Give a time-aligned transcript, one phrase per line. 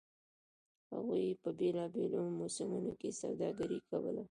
[0.93, 4.19] هغوی په بېلابېلو موسمونو کې سوداګري کوله.